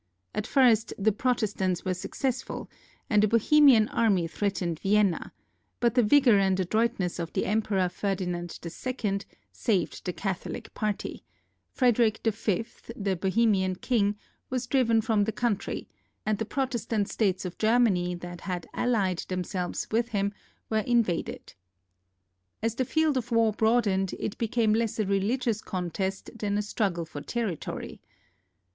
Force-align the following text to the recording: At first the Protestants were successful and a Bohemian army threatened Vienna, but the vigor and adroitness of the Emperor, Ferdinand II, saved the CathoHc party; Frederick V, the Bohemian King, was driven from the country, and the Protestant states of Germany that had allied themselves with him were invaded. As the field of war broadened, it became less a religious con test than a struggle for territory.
At 0.33 0.47
first 0.47 0.95
the 0.97 1.11
Protestants 1.11 1.85
were 1.85 1.93
successful 1.93 2.67
and 3.07 3.23
a 3.23 3.27
Bohemian 3.27 3.87
army 3.89 4.25
threatened 4.25 4.79
Vienna, 4.79 5.31
but 5.79 5.93
the 5.93 6.01
vigor 6.01 6.39
and 6.39 6.59
adroitness 6.59 7.19
of 7.19 7.31
the 7.33 7.45
Emperor, 7.45 7.87
Ferdinand 7.87 8.57
II, 8.65 9.19
saved 9.51 10.03
the 10.03 10.11
CathoHc 10.11 10.73
party; 10.73 11.23
Frederick 11.69 12.19
V, 12.25 12.65
the 12.95 13.15
Bohemian 13.15 13.75
King, 13.75 14.15
was 14.49 14.65
driven 14.65 15.01
from 15.01 15.25
the 15.25 15.31
country, 15.31 15.87
and 16.25 16.39
the 16.39 16.45
Protestant 16.45 17.07
states 17.07 17.45
of 17.45 17.59
Germany 17.59 18.15
that 18.15 18.41
had 18.41 18.65
allied 18.73 19.19
themselves 19.27 19.85
with 19.91 20.09
him 20.09 20.33
were 20.67 20.79
invaded. 20.79 21.53
As 22.63 22.73
the 22.73 22.85
field 22.85 23.17
of 23.17 23.29
war 23.31 23.53
broadened, 23.53 24.15
it 24.17 24.35
became 24.39 24.73
less 24.73 24.97
a 24.97 25.05
religious 25.05 25.61
con 25.61 25.91
test 25.91 26.31
than 26.35 26.57
a 26.57 26.63
struggle 26.63 27.05
for 27.05 27.21
territory. 27.21 28.01